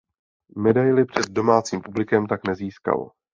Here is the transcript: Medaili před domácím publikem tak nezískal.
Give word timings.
Medaili 0.57 1.05
před 1.05 1.27
domácím 1.29 1.81
publikem 1.81 2.27
tak 2.27 2.47
nezískal. 2.47 3.11